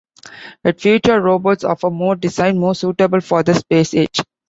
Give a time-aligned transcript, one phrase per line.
[0.63, 4.19] It featured robots of a more design more suitable for the Space Age.